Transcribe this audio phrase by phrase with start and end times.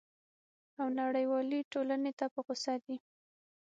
[0.79, 2.97] او نړیوالي ټولني ته په غوصه دی!